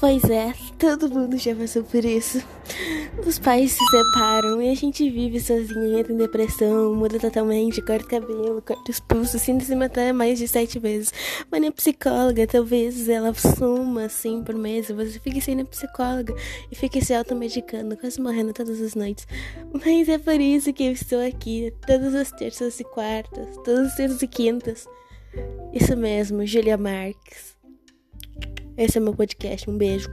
[0.00, 2.40] Pois é, todo mundo já passou por isso.
[3.26, 8.04] Os pais se separam e a gente vive sozinho, entra em depressão, muda totalmente, corta
[8.04, 11.12] o cabelo, corta os pulsos, sinta se matar mais de sete vezes.
[11.50, 16.32] Mas nem psicóloga, talvez ela suma assim por mês, você fique sem a psicóloga
[16.70, 19.26] e fique se automedicando, quase morrendo todas as noites.
[19.84, 23.96] Mas é por isso que eu estou aqui, todas as terças e quartas, todas as
[23.96, 24.86] terças e quintas.
[25.72, 27.57] Isso mesmo, Julia Marques.
[28.78, 29.68] Esse é meu podcast.
[29.68, 30.08] Um beijo.